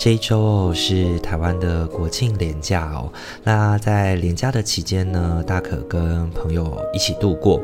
[0.00, 3.12] 这一周是台湾的国庆连假哦。
[3.44, 7.60] 那在连假的期间呢，大可跟朋友一起度过，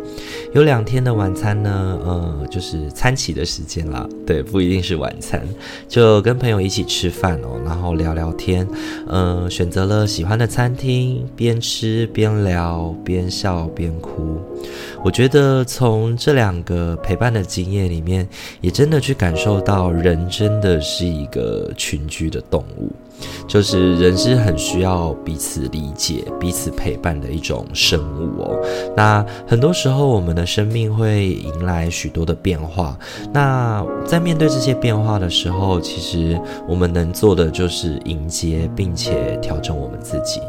[0.52, 4.06] 有两天的晚餐呢，呃，就是餐起的时间啦。
[4.26, 5.48] 对，不一定是晚餐，
[5.88, 8.68] 就跟朋友一起吃饭哦，然后聊聊天，
[9.08, 14.38] 嗯、呃，选择了喜欢的餐厅，边吃边聊，边笑边哭。
[15.02, 18.28] 我觉得从这两个陪伴的经验里面，
[18.60, 22.92] 也真的去感受到，人真的是一个群居的动物。
[23.46, 28.60] 就是人是很需要彼此理解、彼此陪伴的一种生物哦。
[28.94, 32.98] 那很多时候，我们的生命会迎来许多的变化。
[33.32, 40.42] 那在面对这些变化的时候，其实我们能做的就是迎接，并且调整我们自己。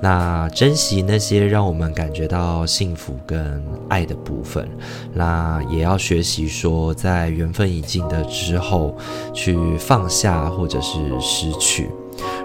[0.00, 4.68] 那珍惜那些让我们感觉到幸福跟爱的部分。
[5.12, 8.96] 那也要学习说，在缘分已尽的之后，
[9.34, 11.88] 去放下或者是失去。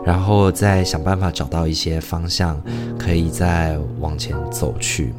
[0.06, 2.62] 然后再想办法找到一些方向，
[2.98, 5.14] 可以再往前走去。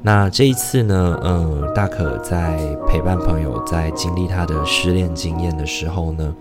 [0.00, 6.32] 那这一次呢，嗯，大可在陪伴朋友在经历他的失恋经验的时候呢，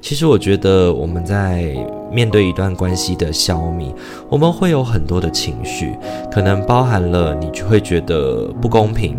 [0.00, 1.74] 其实我觉得我们在
[2.10, 3.94] 面对一段关系的消弭，
[4.28, 5.96] 我们会有很多的情绪，
[6.32, 9.16] 可能包含了你就会觉得不公平，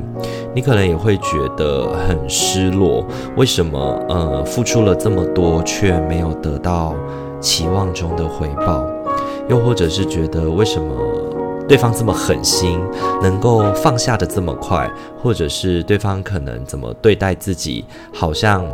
[0.54, 3.06] 你可能也会觉得很失落，
[3.38, 6.96] 为什么呃付出了这么多却没有得到
[7.40, 8.86] 期望中的回报，
[9.48, 10.94] 又或者是觉得为什么
[11.70, 12.82] 对方这么狠心，
[13.22, 18.66] 能够放下的这么快，或者是对方可能怎么对待自己，好像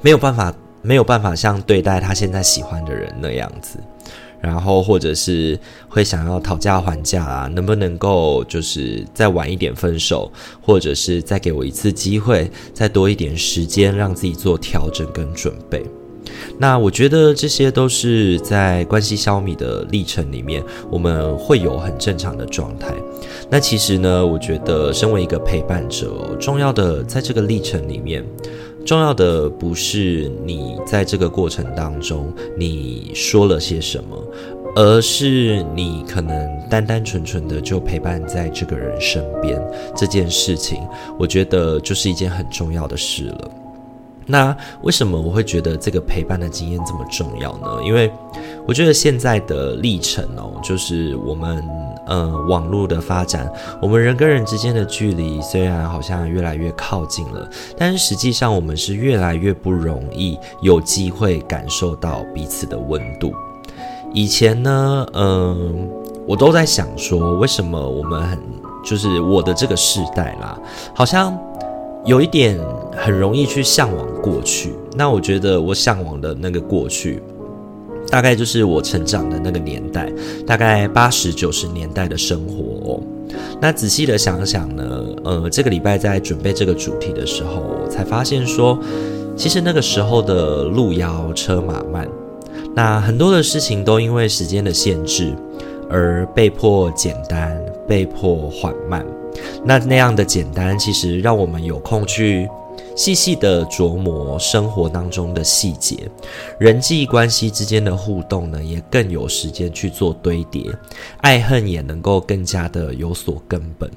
[0.00, 3.78] 没有办法，没有办法像对待他现在喜欢的人那样子，
[4.40, 5.58] 然后或者是
[5.88, 10.30] 会想要讨价还价啊，能不能够就是再晚一点分手，
[10.62, 15.84] 或者是再给我一次机会，再多一点时间让自己做调整跟准备。
[16.58, 22.94] 那我觉得这些都是在关系消弭的历程里面，我们会有很正常的状态。
[23.50, 28.24] 那其实呢，我觉得身为一个陪伴者，重要的在这个历程里面，
[28.84, 34.16] 重要的不是你在这个过程当中你说了些什么，
[34.74, 39.62] 而是你可能单单纯纯的就陪伴在这个人身边
[39.94, 40.80] 这件事情，
[41.18, 43.50] 我觉得就是一件很重要的事了。
[44.26, 47.82] 那为什么我会觉得这个陪伴的经验这么重要呢？
[47.84, 48.10] 因为
[48.66, 51.64] 我觉得现在的历程哦，就是我们
[52.10, 53.50] 呃网络的发展，
[53.80, 57.48] 我们人跟人之间的距离虽然好像越来越靠近了，
[57.78, 63.32] 但是实际上我们是越来越不容易有机会感受到彼此的温度。
[64.12, 65.88] 以前呢，嗯、
[66.26, 68.38] 我都在想说，为什么我们很
[68.84, 70.58] 就是我的这个世代啦，
[70.94, 71.34] 好像。
[72.06, 72.58] 有一点
[72.96, 77.22] 很容易去向往过去，那我觉得我向往的那个过去，
[78.10, 80.12] 大概就是我成长的那个年代，
[80.46, 83.00] 大概八十九十年代的生活哦。
[83.60, 88.78] 那仔细的想想呢，呃，这个礼拜在准备这个主题的时候，才发现说，
[89.36, 92.08] 其实那个时候的路遥车马慢，
[92.74, 95.32] 那很多的事情都因为时间的限制
[95.88, 97.56] 而被迫简单，
[97.86, 99.06] 被迫缓慢。
[99.64, 102.48] 那那样的简单，其实让我们有空去
[102.96, 106.10] 细细的琢磨生活当中的细节，
[106.58, 110.70] 人际关系之间的互动呢，也更有时间去做堆叠，
[111.22, 113.90] 爱恨也能够更加的有所根本。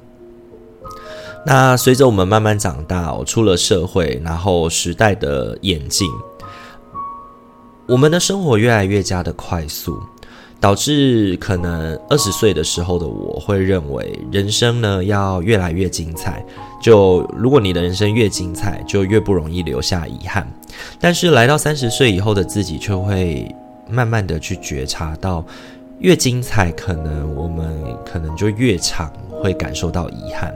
[1.46, 6.08] 那随着我们慢慢长大，我出了社会，然后时代的演进，
[7.86, 10.00] 我们的生活越来越加的快速，
[10.60, 16.44] 导致可能二十岁的时候的我会认为人生呢要越来越精彩。
[16.82, 20.46] 就如果你的人生越精彩，就越不容易留下遗憾。
[21.00, 23.46] 但是来到三十岁以后的自己，却会
[23.88, 25.44] 慢慢的去觉察到，
[25.98, 29.10] 越精彩，可能我们可能就越常
[29.42, 30.54] 会感受到遗憾。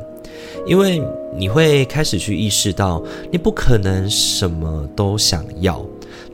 [0.66, 1.02] 因为
[1.34, 5.82] 你会开始去意识到，你不可能什么都想要，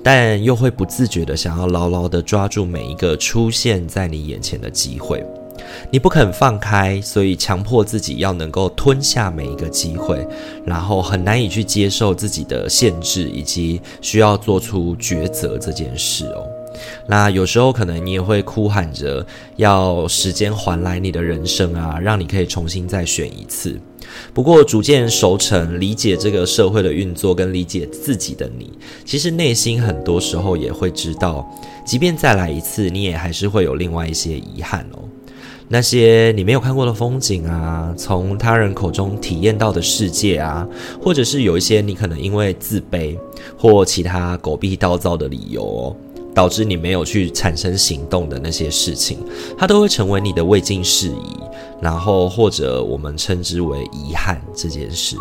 [0.05, 5.25] 但又会不自觉的想要牢牢的抓住每一个出现在你眼前的机会。
[5.91, 10.27] 你不肯放开，所以强迫自己要能够吞下每一个机会，
[10.67, 16.45] 然后很难以去接受自己的限制，以及需要做出抉择这件事哦。
[17.07, 19.25] 那有时候可能你也会哭喊着
[19.57, 23.81] 要时间还来你的人生啊，让你可以重新再选一次。
[24.33, 28.73] 不过逐渐熟成、理解这个社会的运作跟理解自己的你，
[29.05, 31.49] 其实内心很多时候也会知道，
[31.85, 34.99] 即便再来一次，你也还是会有另外一些遗憾哦。
[35.67, 40.69] 那些你没有看过的风景啊，从他人口中体验到的世界啊，
[41.03, 43.17] 或者是有一些你可能因为自卑
[43.57, 45.97] 或其他狗屁倒灶的理由哦。
[46.35, 49.19] 导致你没有去产生行动的那些事情，
[49.57, 51.39] 它都会成为你的未尽事宜，
[51.81, 55.17] 然后或者我们称之为遗憾这件事。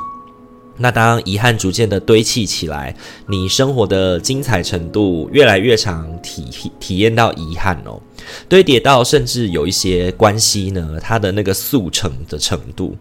[0.75, 2.95] 那当遗憾逐渐的堆砌起来，
[3.27, 8.01] 你生活的精彩程度越来越长，体体验到遗憾哦，
[8.49, 12.95] 堆叠到甚至有一些关系呢，它的那个速成的程度，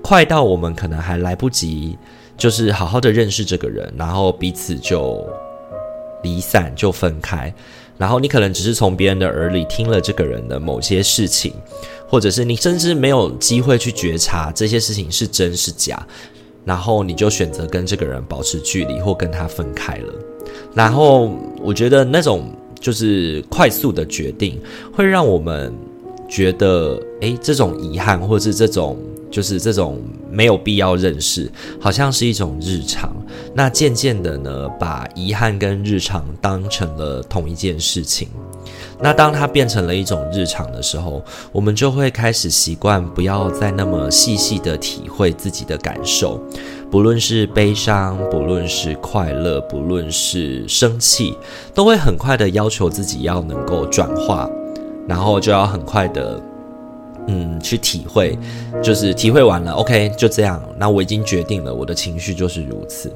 [0.00, 1.98] 快到我们可能还来不及，
[2.36, 5.26] 就是好好的认识这个人，然后彼此就。
[6.22, 7.52] 离散就分开，
[7.96, 11.52] 然后你可能只是从别人的耳里听了这个人的某些事情，
[12.08, 16.06] 或者是你甚至没有机会去觉察这些事情是真是假，
[16.64, 20.14] 然后你就选择跟这个人保持距离或跟他分开了。
[20.74, 21.30] 然后
[21.60, 24.60] 我觉得那种就是快速的决定，
[24.92, 25.72] 会让我们
[26.30, 28.96] 觉得，诶，这种遗憾或是这种。
[29.30, 31.48] 就是这种没有必要认识，
[31.80, 33.14] 好像是一种日常。
[33.54, 38.26] 那渐渐的呢，把遗憾跟日常当成了同一件事情。
[39.00, 41.22] 那当它变成了一种日常的时候，
[41.52, 46.42] 我们就会开始习惯不要再那么细细的体会自己的感受，
[46.90, 51.36] 不论是悲伤，不论是快乐，不论是生气，
[51.72, 54.50] 都会很快的要求自己要能够转化，
[55.10, 56.40] 然后就要很快的。
[57.26, 58.36] 嗯，去体会，
[58.82, 60.60] 就是体会完了，OK，就这样。
[60.78, 63.12] 那我已经决定了，我的情绪就是如此。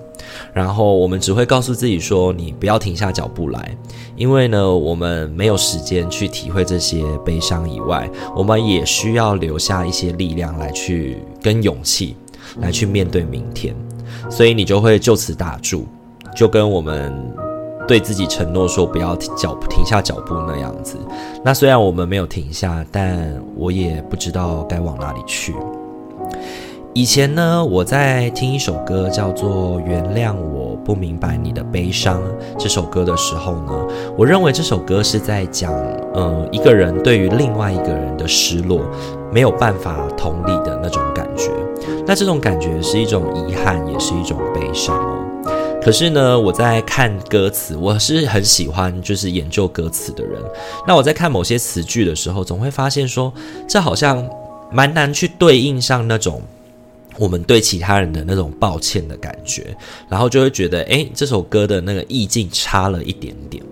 [0.52, 3.76] 然后我们只会告诉自己说，你不要停下脚步来，
[4.14, 12.14] 因为呢，我们没有时间去体会这些悲伤以外，我们也需要留下一些力量来去跟勇气
[12.60, 13.74] 来去面对明天。
[14.30, 15.86] 所以你就会就此打住，
[16.36, 17.43] 就跟我们。
[17.86, 20.96] 对自己承诺说不要脚停下脚步那样子。
[21.44, 25.54] 那虽然我们没有停下，但我也不知道该往哪里去。
[26.96, 32.22] 以前呢，我在听一首歌叫做《原谅我不明白你的悲伤》
[32.56, 33.86] 这首歌的时候呢，
[34.16, 35.72] 我认为这首歌是在讲，
[36.12, 38.80] 呃，一个人对于另外一个人的失落
[39.32, 41.50] 没有办法同理的那种感觉。
[42.06, 44.96] 那这种感觉是一种遗憾，也是一种悲伤。
[45.84, 50.40] 可是呢，我在看歌词，我是很喜欢就是研究歌词的人。
[50.88, 53.30] 那我在看某些词句的时候，总会发现说，
[53.68, 54.26] 这好像
[54.72, 56.40] 蛮难去对应上那种
[57.18, 59.76] 我们对其他人的那种抱歉的感觉，
[60.08, 63.62] 然后就会觉得，诶，这首歌的那个意境差了一点点。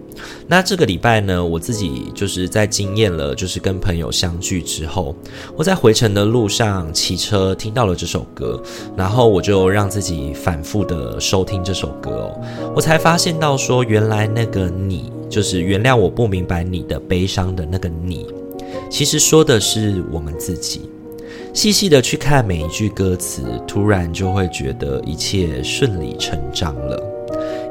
[0.46, 5.16] 那这个礼拜呢，我自己就是在经验了，就是跟朋友相聚之后，
[5.56, 8.62] 我在回程的路上骑车听到了这首歌，
[8.96, 12.40] 然后我就让自己反复的收听这首歌哦，
[12.76, 18.26] 我才发现到说，原来那个你，就是原谅我不明白你的悲伤的那个你，
[18.90, 20.82] 其实说的是我们自己。
[21.52, 26.98] 细细的去看每一句歌词，突然就会觉得一切顺理成章了，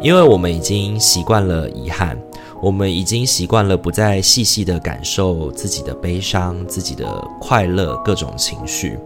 [0.02, 2.18] 因为我们已经习惯了遗憾。
[2.62, 9.00] 我们已经习惯了不再细细的感受自己的悲伤、自己的快乐各种情绪。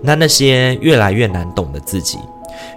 [0.00, 2.18] 那那些越来越难懂的自己，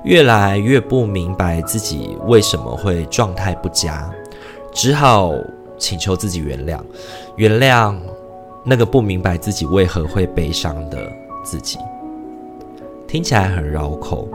[0.04, 4.12] 越来越不明白自己为什么会状态不佳，
[4.74, 5.36] 只好
[5.78, 6.80] 请求自己原谅，
[7.36, 7.96] 原谅
[8.64, 10.98] 那个不明白自己为何会悲伤的
[11.44, 11.78] 自己。
[13.08, 14.28] 听起来很绕口，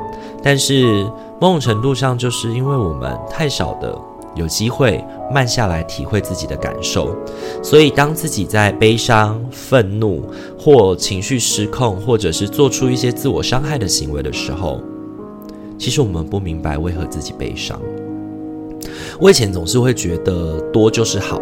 [0.42, 1.04] 但是
[1.40, 3.98] 某种程度上，就是因为我们太少的。
[4.34, 7.12] 有机会慢下来体会自己的感受。
[7.60, 10.22] 所以，当自己在悲伤、愤怒
[10.56, 14.80] 或情绪失控，或者是做出一些自我伤害的行为的时候，
[15.76, 17.80] 其实我们不明白为何自己悲伤。
[19.18, 21.40] 我以前总是会觉得多就是好，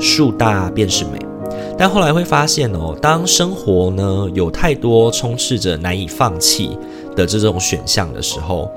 [0.00, 1.25] 树大便是美。
[1.78, 6.78] 但后来会发现哦，当生活呢有太多充斥着难以放弃
[7.14, 8.70] 的这种选项的时候，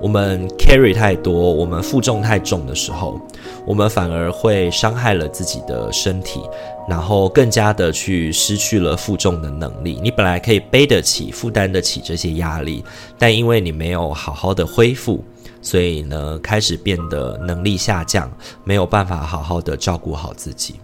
[0.00, 3.18] 我们 carry 太多，我们负重太重的时候，
[3.66, 6.42] 我们反而会伤害了自己的身体，
[6.86, 9.98] 然后更加的去失去了负重的能力。
[10.02, 12.84] 你本来可以背得起、负担得起这些压力，
[13.18, 15.24] 但因为你没有好好的恢复，
[15.62, 18.30] 所以呢，开始变得能力下降，
[18.64, 20.74] 没有办法好好的照顾好自己。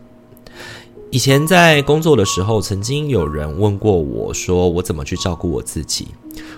[1.10, 6.06] 以前在工作的时候，曾经有人问过我说：“我怎么去照顾我自己？”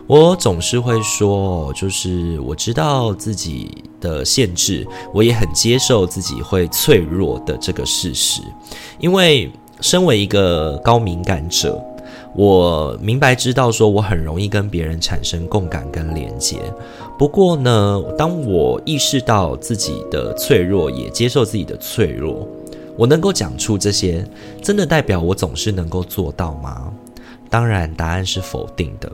[0.06, 8.42] 我总是会说：“就是我知道自己的限制，我也很接受自己会脆弱的这个事实。
[9.00, 11.82] 因为身为一个高敏感者，
[12.36, 16.58] 我明白知道说我很容易跟别人产生共感跟连接。
[17.18, 22.46] 不过呢，当我意识到自己的脆弱，也接受自己的脆弱。”
[22.96, 24.24] 我能够讲出这些，
[24.62, 26.92] 真的代表我总是能够做到吗？
[27.48, 29.10] 当然，答案是否定的。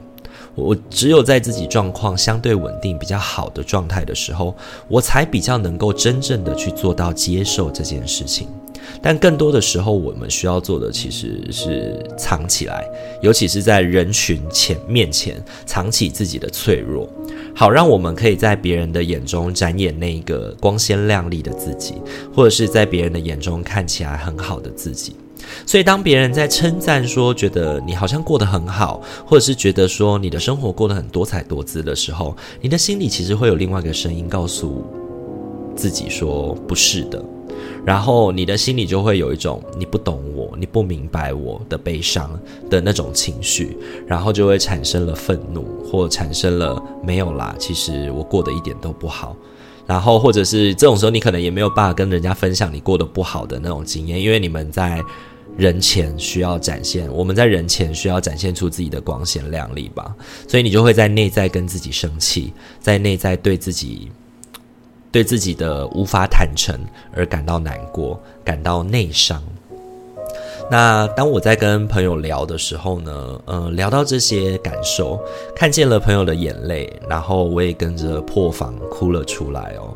[0.54, 4.56] 我只有在自己状况相对稳定、比较好的状态的时候，
[4.88, 8.48] 我才比较能够真正的去做到接受这件事情。
[9.02, 12.84] 但更多的时候，我们需要做的其实是藏起来，
[13.20, 17.08] 尤其是在人群前面前藏起自己的脆弱，
[17.58, 21.94] 好让我们可以在别人的眼中展演那个光鲜亮丽的自己，
[22.32, 25.16] 或者是在别人的眼中看起来很好的自己。
[25.66, 34.84] 所以，当别人在称赞说觉得你好像过得很好，或者是觉得说你的生活过得很多彩多姿的时候，你的心里其实会有另外一个声音告诉
[35.74, 37.20] 自己说不是的。
[37.84, 42.38] 然后你的心里就会有一种你不懂我，你不明白我的悲伤
[42.68, 49.36] 的那种情绪，然后就会产生了愤怒，或产生了没有啦，其实我过得一点都不好。
[49.86, 55.02] 然后或者是这种时候，你可能也没有办法跟人家分享你过得不好的那种经验，因为你们在
[55.56, 60.14] 人前需要展现，我们在人前需要展现出自己的光鲜亮丽吧，
[60.46, 64.10] 所以你就会在内在跟自己生气，在内在对自己。
[65.18, 66.78] 对自己的无法坦诚
[67.12, 69.42] 而感到难过，感到内伤。
[70.70, 75.20] 那当我在跟朋友聊的时候呢，呃，聊到这些感受，
[75.56, 79.92] 看见了朋友的眼泪，然后我也跟着破防哭了出来哦。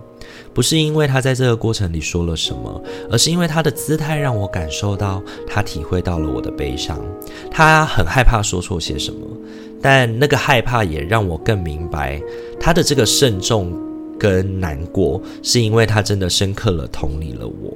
[0.53, 6.99] 不是因为他在这个过程里说了什么，而是因为他的姿态让我感受到他体会到了我的悲伤。
[7.49, 9.25] 他很害怕说错些什么，
[9.81, 12.21] 但那个害怕也让我更明白
[12.59, 13.73] 他的这个慎重。
[14.23, 17.73] 跟难过，是因为他真的深刻了同理了我。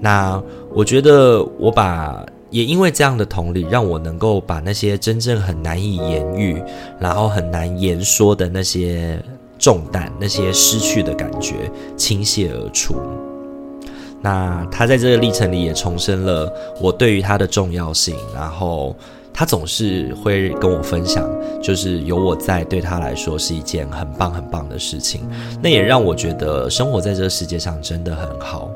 [0.00, 6.62] 那我觉得我把也因为这样的同理，让我能够把那些真正很难以言喻，
[6.98, 9.22] 然后很难言说的那些
[9.58, 12.94] 重担，那些失去的感觉倾泻而出。
[14.22, 16.50] 那他在这个历程里也重申了
[16.80, 18.96] 我对于他的重要性，然后。
[19.34, 21.28] 他总是会跟我分享，
[21.60, 25.22] 就是有我在，对他来说是一件很棒很棒的事情。
[25.60, 28.70] 那也让我觉得生活在这个世界上真的很好。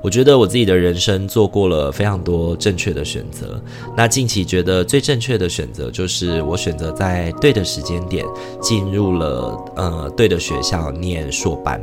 [0.00, 3.60] 我觉得我自己的人生做过了非常多正确的选择。
[3.96, 8.26] 那近期觉得最正确的选择，就是我选择在对的时间点
[8.60, 11.80] 进入了呃对的学校念硕班。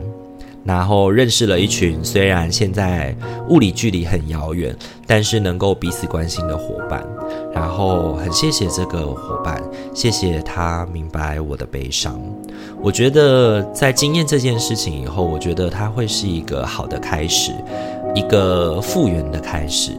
[0.63, 3.15] 然后认识了一群虽然现在
[3.49, 4.75] 物理距离很遥远，
[5.07, 7.03] 但是能够彼此关心的伙伴。
[7.53, 9.61] 然后很谢谢这个伙伴，
[9.93, 12.19] 谢谢他明白我的悲伤。
[12.81, 17.51] 我觉得在经验这件事情以后，我觉得它会是一个好的开始，
[18.13, 19.91] 一个复原的开始。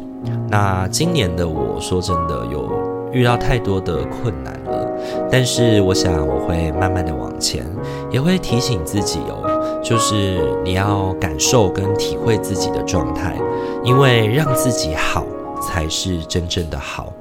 [0.48, 2.70] 那今年的我说真的有
[3.12, 4.88] 遇到太多的困难了，
[5.30, 7.66] 但是我想我会慢慢的往前，
[8.10, 9.49] 也会提醒自己哦。
[9.82, 13.36] 就是你要感受跟体会自己的状态，
[13.82, 15.26] 因为让自己好
[15.60, 17.12] 才是真正的好。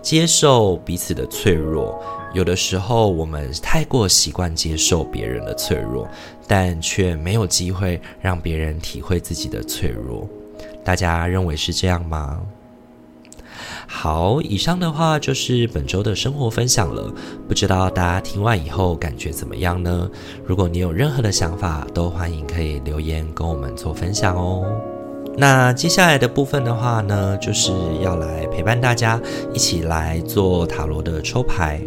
[0.00, 1.98] 接受彼此的脆弱，
[2.34, 6.06] 有的时候我们太过习惯接受别人的脆弱，
[6.46, 10.28] 但却没有机会让别人体会自己的脆弱。
[10.84, 12.40] 大家认为是这样吗？
[13.86, 17.12] 好，以上的话就是本周的生活分享了。
[17.48, 20.10] 不知道大家听完以后感觉怎么样呢？
[20.46, 24.93] 如果你有任何的想法，都欢迎可以留言跟我们做分享哦。
[25.36, 27.72] 那接下来的部分的话呢，就是
[28.02, 29.20] 要来陪伴大家
[29.52, 31.80] 一起来做塔罗的抽牌。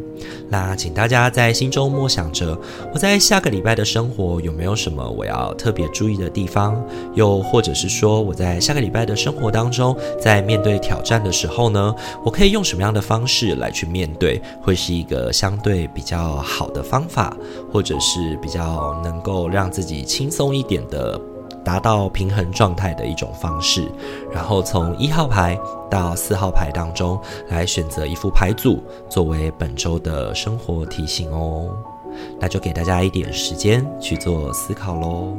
[0.49, 2.57] 那请大家在心中默想着，
[2.93, 6.83] 我在下个礼拜的生活有没有什么我要特别注意的地方？
[7.13, 17.35] 又或者是说，我在下个礼拜的生活当中，在面对挑战的时候呢，我可以用什么样的方式来去面对，会是一个相对比较好的方法，
[17.71, 21.19] 或者是比较能够让自己轻松一点的。
[21.67, 23.91] 达到平衡状态的一种方式，
[24.31, 25.59] 然后从一号牌
[25.89, 27.19] 到四号牌当中
[27.49, 31.67] 来选择一副牌组作为本周的生活提醒哦。
[32.39, 35.33] 那就给大家一点时间去做思考喽。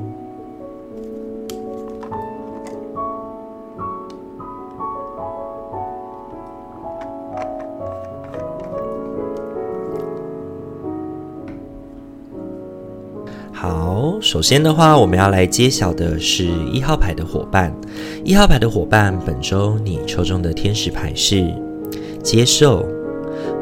[14.21, 17.73] 首先的话，我们要来揭晓的是一号牌的伙伴。
[18.25, 21.47] 一号牌的伙伴，本周你抽中的天使牌是
[22.23, 22.85] 接受，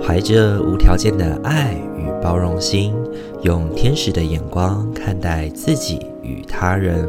[0.03, 2.95] 怀着无条件的爱与包容心，
[3.43, 7.07] 用天使的眼光看待自己与他人。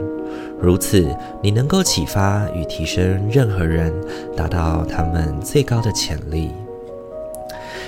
[0.62, 1.08] 如此，
[1.42, 3.94] 你能够启发与提升任何人，
[4.36, 6.52] 达到他们最高的潜力。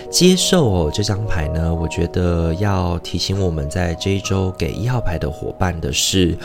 [0.10, 6.36] 接受哦，这张牌呢，我觉得要提醒我们在这一周给一号牌的伙伴的是，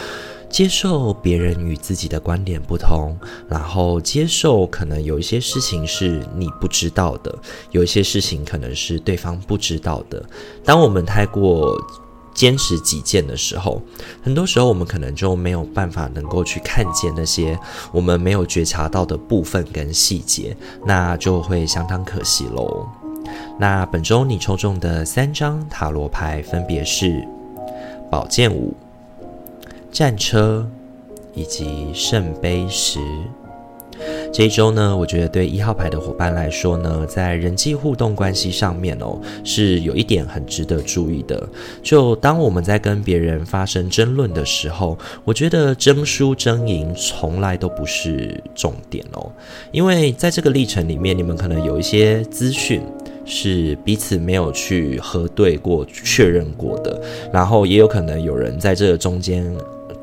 [0.50, 3.16] 接受别人与自己的观点不同，
[3.48, 7.34] 然后接受可能有一些事情是你不知道的，
[7.70, 10.22] 有一些事情可能是对方不知道的。
[10.62, 11.74] 当我们太过
[12.34, 13.80] 坚持己见的时候，
[14.22, 17.58] 很多时候我们可能就没有办法能够去看见那些
[17.92, 20.54] 我们没有觉察到的部分跟细节，
[20.86, 22.86] 那就会相当可惜喽。
[23.58, 27.26] 那本周你抽中的三张塔罗牌分别是
[28.10, 28.74] 宝剑五、
[29.92, 30.68] 战车
[31.34, 32.98] 以及圣杯十。
[34.32, 41.48] 这一周呢，我觉得对一号牌的伙伴来说呢，在人际互动关系上面哦，是有一点很值得注意的。
[41.80, 49.30] 就当我们在跟别人发生争论的时候，我觉得争输争赢从来都不是重点哦，
[49.70, 52.82] 因为在这个历程里面，你们可能有一些资讯。
[53.24, 57.00] 是彼此没有去核对过、确认过的，
[57.32, 59.44] 然后也有可能有人在这个中间。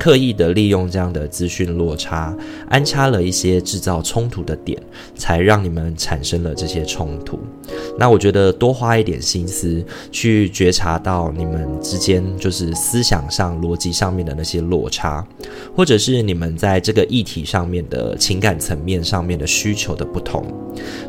[0.02, 2.36] 刻意的利用这样的资讯落差，
[2.68, 4.76] 安插了一些制造冲突的点，
[5.14, 7.38] 才让你们产生了这些冲突。
[7.96, 15.24] 那我觉得多花一点心思去觉察到你们之间就是思想上、逻辑上面的那些落差，
[15.72, 20.44] 或者是你们在这个议题上面的情感层面上面的需求的不同。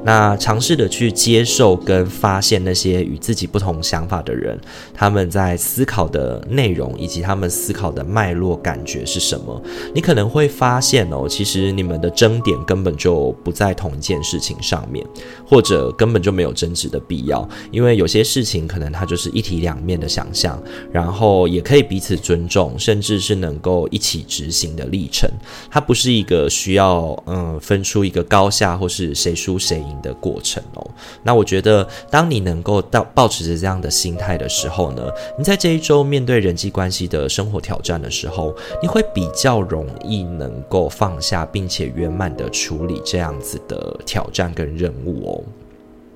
[0.03, 4.55] 那尝试的去接受跟发现那些与自己不同想法的人，
[4.93, 8.79] 他们在思考的内容以及他们思考的脉络感。
[8.85, 9.61] 觉是什么？
[9.93, 15.05] 你可能会发现哦，其实你们的争点根本就不在同一件事情上面，
[15.47, 25.29] 或者根本就没有争执的必要，因为有些事情可能它就是一体两面的想象，然后也可以彼此尊重，甚至是能够一起执行的历程。
[25.69, 30.91] 它不是一个需要嗯分出一个高下或是谁输谁赢的过程哦。
[31.23, 35.03] 那我觉得，当你能够到抱持着这样的心态的时候呢，
[35.37, 45.43] 你在这一周面对人际关系的生活挑战的时候，你会比较容易能够放下，并且圆满的处理这样子的挑战跟任务哦。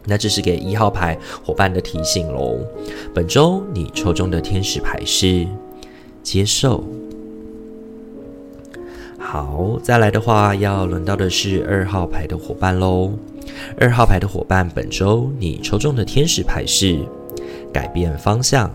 [0.05, 2.57] 那这是给一号牌伙伴的提醒喽。
[3.13, 5.45] 本周你抽中的天使牌是
[6.23, 6.83] 接受。
[9.19, 13.11] 好，再来的话要轮到的是二号牌的伙伴喽。
[13.77, 16.97] 二号牌的伙伴，本周你抽中的天使牌是
[17.73, 18.71] 改变方向。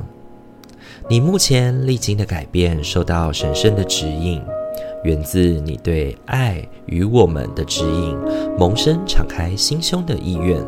[1.08, 4.40] 你目前历经的改变，受到神圣的指引，
[5.04, 8.16] 源自你对爱与我们的指引，
[8.58, 10.58] 萌生敞开心胸的意愿。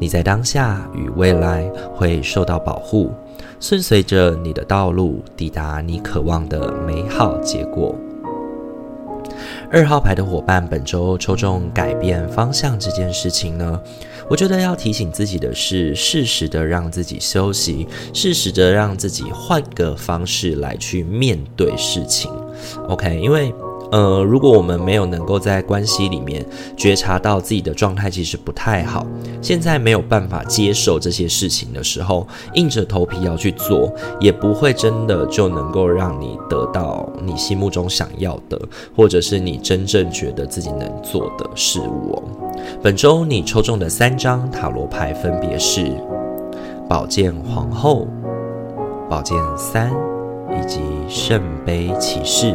[0.00, 3.12] 你在当下与未来会受到保护，
[3.60, 7.94] 顺随着你的道路，抵达你渴望的美好结果。
[9.70, 13.78] 二号牌的伙伴，本周抽中改变方向这件事情呢，
[14.28, 22.30] 我觉得要提醒自己的是，适时的让自己休息，适时的让自己换个方式来去面对事情。
[22.88, 23.52] OK，因为。
[23.90, 26.44] 呃，如果我们没有能够在关系里面
[26.76, 29.06] 觉察到自己的状态其实不太好，
[29.40, 38.60] 现在没有办法接受这些事情的时候，硬着头皮要去做，也不会真的就能够让你得到你心目中想要的，
[38.94, 42.22] 或者是你真正觉得自己能做的事物。
[42.82, 45.90] 本周你抽中的三张塔罗牌分别是
[46.88, 48.06] 宝剑皇后、
[49.08, 49.90] 宝剑三
[50.50, 52.54] 以及圣杯骑士。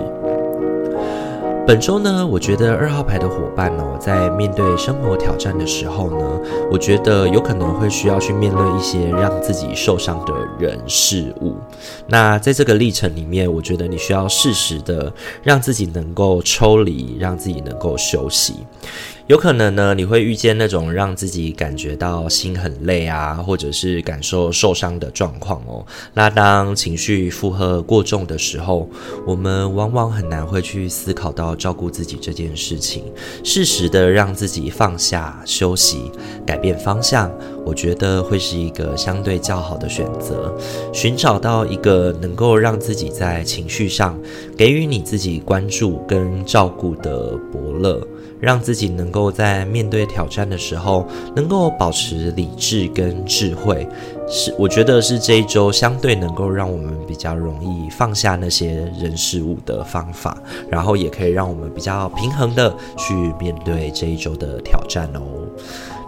[1.66, 11.56] 本周呢，我觉得二号牌的伙伴哦，在面对生活挑战的时候呢，我觉得有可能会需要去面对一些让自己受伤的人事物。
[12.06, 18.56] 那在这个历程里面，我觉得你需要适时的让自己能够抽离，让自己能够休息。
[19.28, 25.86] 有可能呢，你会遇见那种让自己感觉到心很累啊，或者是感受受伤的状况哦。
[26.14, 28.90] 那当情绪负荷过重的时候，
[29.26, 33.06] 我们往往很难会去思考到照顾自己这件事情。
[33.46, 36.12] 适时的让自己放下、休息、
[36.46, 37.32] 改变方向，
[37.66, 40.54] 我觉得会是一个相对较好的选择。
[40.92, 44.20] 寻找到一个能够让自己在情绪上
[44.58, 48.06] 给予你自己关注跟照顾的伯乐。
[48.44, 53.88] 让自己能够在面对挑战的时候，能够保持理智跟智慧，
[54.28, 60.38] 是我觉得是这一周相对能够让我们比较容易放下那些人事物的方法，
[60.70, 65.22] 然后也可以让我们比较平衡的去面对这一周的挑战哦。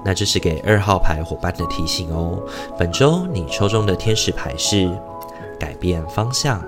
[0.04, 2.44] 那这是给二号牌伙伴的提醒哦。
[2.78, 4.92] 本周你抽中的天使牌是
[5.58, 6.62] 改变方向。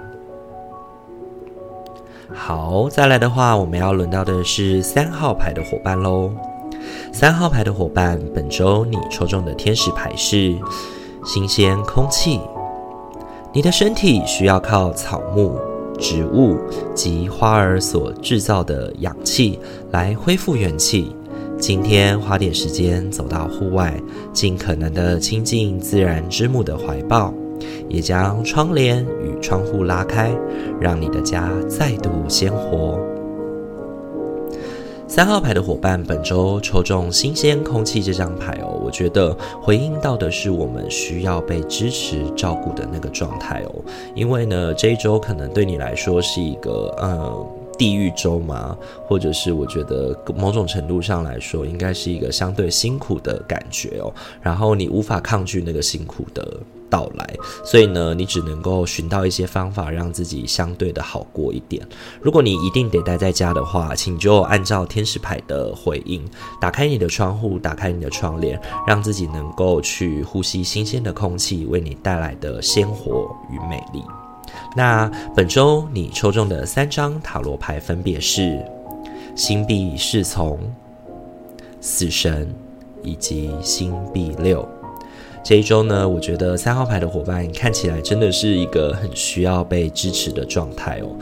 [2.34, 6.30] 好，再来的话，我们要轮到的是三号牌的伙伴喽。
[7.14, 10.54] 三号牌的伙伴，本周你抽中的天使牌是
[11.26, 12.40] 新鲜空气。
[13.54, 15.58] 你的身体需要靠草木、
[15.98, 16.58] 植物
[16.94, 19.60] 及花儿所制造的氧气
[19.92, 21.16] 来恢复元气。
[21.58, 24.00] 今天花点时间走到户外，
[24.34, 27.34] 尽可能的亲近自然之母的怀抱。
[27.90, 30.32] 也将窗帘与窗户拉开，
[30.80, 33.00] 让你的家再度鲜活。
[35.10, 43.76] 三号牌的伙伴，本周抽中新鲜空气这张牌哦，我觉得回应到的是我们需要被支持照顾的那个状态哦。
[44.14, 54.14] 因为呢，这一周可能对你来说是一个嗯地狱周吗，或者是我觉得某种程度上来说，应该是一个相对辛苦的感觉哦。
[54.42, 56.60] 然后你无法抗拒那个辛苦的。
[56.90, 57.36] 到来，
[57.66, 61.86] 所以呢，你只能够寻到一些方法，让自己相对的好过一点。
[62.22, 66.24] 如果你一定得待在家的话，请就按照天使牌的回应，
[66.62, 74.02] 打开你的窗户，打开你的窗帘，让自己能够去呼吸新鲜的空气，为你带来的鲜活与美丽。
[74.76, 78.64] 那本周你抽中的三张塔罗牌分别是
[79.36, 80.60] 星币侍从、
[81.82, 82.54] 死神
[83.04, 84.68] 以及星币六。
[85.44, 91.16] 这一周呢，我觉得三号牌的伙伴看起来真的是一个很需要被支持的状态哦。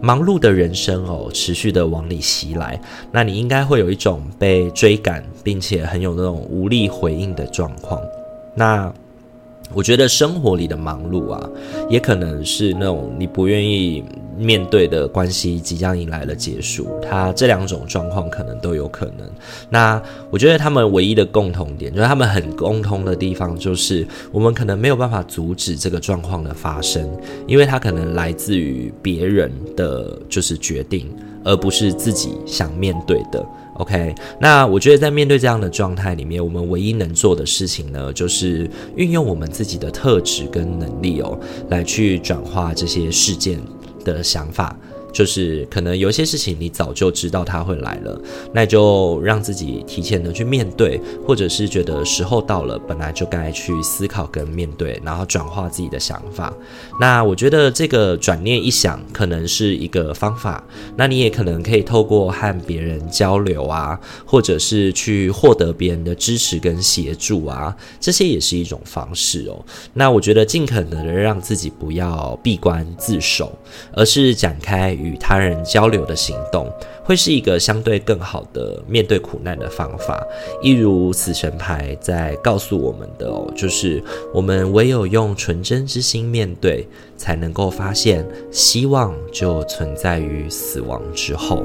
[0.00, 2.80] 忙碌的人生哦，持续的往里袭来，
[3.12, 8.00] 那你应该会有一种被追赶，并且很有那种无力回应的状况。
[8.54, 8.92] 那
[9.74, 11.48] 我觉得生活里的忙碌啊，
[11.88, 14.02] 也可能是那种你不愿意
[14.36, 19.28] 面对的关系即将迎来了结束，它这两种状况可能都有可能。
[19.68, 20.00] 那
[20.30, 27.08] 我觉得他们唯一的共同点，就是他们很共通的地方，就是我们可能没有办法阻止这个状况的发生，
[27.46, 31.08] 因为它可能来自于别人的就是决定，
[31.44, 33.44] 而不是自己想面对的。
[33.78, 41.38] OK，那我觉得在面对这样的状态里面，我们唯一能做的事情呢，就是运用我们自己的特质跟能力哦，
[41.70, 43.60] 来去转化这些事件
[44.04, 44.76] 的想法。
[45.12, 48.20] 就是可能有些事情你早就知道它会来了，
[48.52, 56.52] 那就让自己提前的去面对，或者是觉得时候到了，本来就该去思考跟面对，然后转化自己的想法。
[57.00, 60.62] 那我觉得这个转念一想，可能是一个方法。
[60.96, 69.64] 那你也可能可以透过和别人交流啊，或者是去获得别人的支持跟协助啊，这些也是一种方式哦。
[69.94, 73.50] 那我觉得尽可能的让自己不要闭关自守，
[73.92, 74.97] 而是展开。
[74.98, 76.70] 与他人交流的行动，
[77.04, 80.22] 会是一个相对更好的面对苦难的方法。
[80.60, 84.02] 一如死神牌在告诉我们的哦，就是
[84.34, 91.64] 我们唯有用纯真之心面对，才能够发现希望就存在于死亡之后。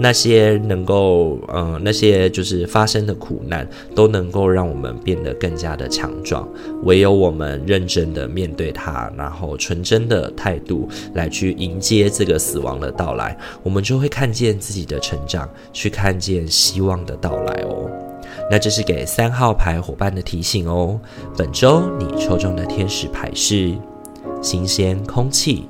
[0.00, 6.48] 那些能够，呃，那些就是发生的苦难，都能够让我们变得更加的强壮。
[6.84, 17.90] 唯有我们认真的面对它，然后纯真的态度来去迎接这个死亡的到来，我们就会看见自己的成长，去看见希望的到来哦。
[18.50, 20.98] 那这是给三号牌伙伴的提醒哦。
[21.36, 23.74] 本周你抽中的天使牌是
[24.40, 25.66] 新鲜空气。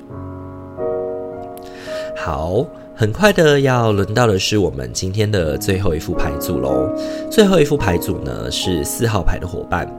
[2.15, 2.63] 好。
[2.99, 6.93] 很快的要轮到的是我们今天的最后一副牌组喽。
[7.31, 9.89] 最后一副牌组呢是四号牌的伙伴。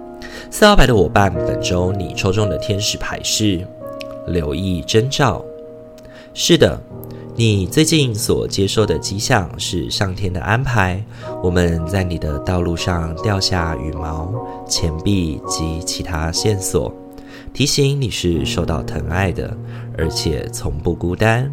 [0.50, 3.66] 四号牌的伙伴，本周你抽中的天使牌是
[4.26, 5.42] 留意征兆。
[6.34, 6.78] 是的，
[7.34, 11.02] 你最近所接受的迹象是上天的安排。
[11.42, 14.30] 我们在你的道路上掉下羽毛、
[14.68, 16.92] 钱币及其他线索，
[17.54, 19.56] 提醒你是受到疼爱的，
[19.96, 21.50] 而且从不孤单。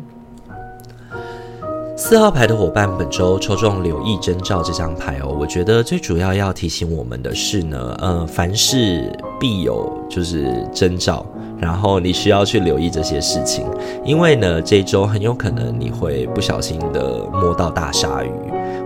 [1.99, 5.35] 四号牌的伙伴，本周抽中留意征兆这张牌哦。
[5.35, 11.25] 我觉得最主要要提醒我们的是呢，呃，凡事必有就是征兆，
[11.59, 13.65] 然后你需要去留意这些事情，
[14.05, 18.29] 因为呢，这周很有可能你会不小心的摸到大鲨鱼。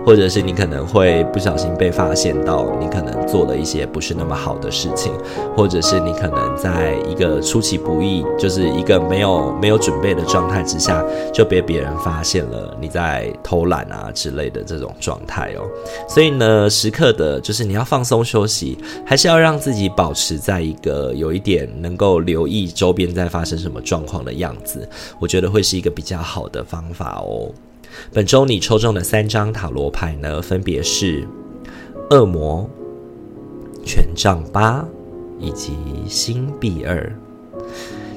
[0.04, 5.12] 或者是你可能会不小心被发现到，你可能做了一些不是那么好的事情，
[5.56, 15.62] 或者是你可能在一个出其不意，就是一个没有没有准备的状态之下，就被别人发现了你在偷懒啊之类的这种状态哦。
[16.08, 24.88] 所以呢，时刻的就是你要放松休息，还是要让自己保持在一个有一点能够留意周边在发生什么状况的样子，
[25.20, 27.48] 我觉得会是一个比较好的方法哦。
[28.12, 31.26] 本周你抽中的三张塔罗牌呢，分别是
[32.10, 32.68] 恶魔、
[33.84, 34.84] 权杖八
[35.38, 35.72] 以及
[36.08, 37.12] 星币二。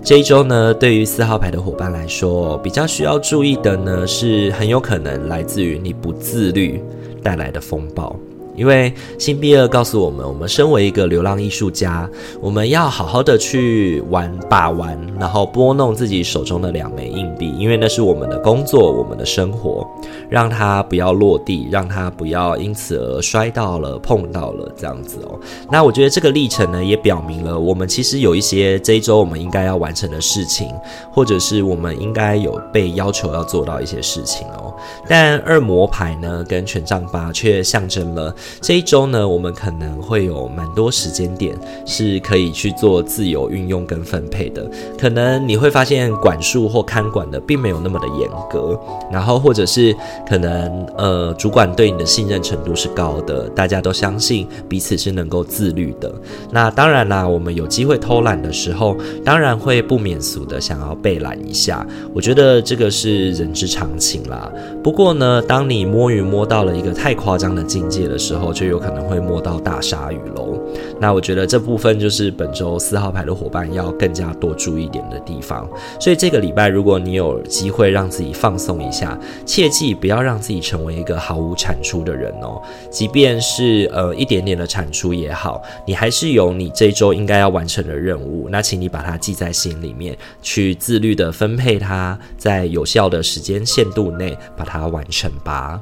[0.04, 6.80] 这一周呢，对于四号牌的伙伴来说，比较需要注意的呢，是很有可能来自于你不自律
[7.24, 8.16] 带来的风暴。
[8.56, 12.10] 因为星币二告诉我们，我们身为一个流浪艺术家，
[12.42, 19.86] 我们要好好的去玩把玩，然后拨弄自己手中的两枚硬币，因为那是我们的工作，我们的生活，
[20.30, 25.40] 让它不要落地，让它不要因此而摔到了、碰到了这样子哦。
[25.70, 30.70] 那我觉得这个历程呢，也表明了我们其实有一些这一周我们应该要完成的事情，
[31.12, 34.74] 或者是我们应该有被要求要做到一些事情哦。
[35.08, 38.34] 但二魔牌呢，跟权杖八却象征了。
[38.62, 41.56] 这一周呢，我们可能会有蛮多时间点
[41.86, 44.70] 是可以去做自由运用跟分配的。
[44.98, 48.80] 可能你会发现管束或看管的并没有那么的严格，
[49.12, 49.96] 然后或者是
[50.28, 56.14] 可能呃主管对你的信任程度是高的，大家都相信彼此是能够自律的。
[56.52, 61.86] 那当然啦，我们有机会偷懒的时候，当然会不免俗的想要被懒一下。
[62.14, 64.52] 我觉得这个是人之常情啦。
[64.84, 70.58] 不过呢，当你摸鱼摸到了一个太夸张的境界的时候，就有可能会摸到大鲨鱼喽。
[71.00, 75.68] 那我觉得这部分就是本周四号牌的伙伴要更加多注意点的地方。
[76.00, 82.62] 所以这个礼拜，如果你有机会让自己放松一下，切记不要让自己成为一个毫无产出的人哦。
[82.90, 88.48] 即便是呃一点点的产出也好，你还是有你这周应该要完成的任务。
[88.50, 95.82] 那请你把它记在心里面，去自律的分配它，在有效的时间限度内把它完成吧。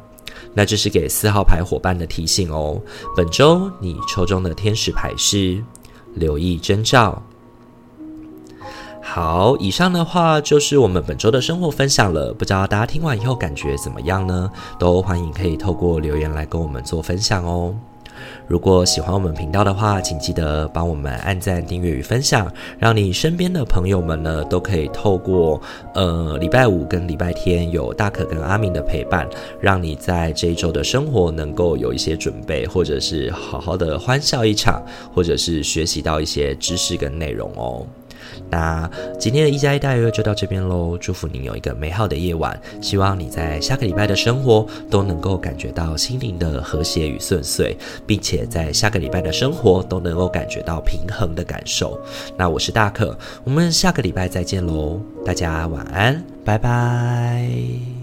[0.54, 2.82] 那这是给四号牌伙伴的提醒哦。
[3.16, 5.64] 本周你抽中的天使牌是
[6.16, 7.22] 留意征兆。
[9.06, 12.34] 好，以上的话就是我们本周的生活分享了。
[12.34, 14.50] 不知道大家听完以后感觉怎么样呢？
[14.80, 17.76] 都欢迎可以透过留言来跟我们做分享哦。
[18.48, 25.62] 如果喜欢我们频道的话，请记得帮我们按赞、订阅与分享，让你身边的朋友们呢都可以透过
[25.94, 29.28] 呃礼拜五跟礼拜天有大可跟阿明的陪伴，
[29.60, 34.84] 让你在这一周的生活能够有一些准备，或者是好好的欢笑一场，
[35.14, 37.86] 或者是学习到一些知识跟内容哦。
[38.50, 52.00] 那今天的一加一大约就到这边喽，祝福你有一个美好的夜晚，希望你在下个礼拜的生活都能够感觉到心灵的和谐与顺遂，并且在下个礼拜的生活都能够感觉到平衡的感受。
[52.38, 58.03] 那我是大可，我们下个礼拜再见喽，大家晚安，拜拜。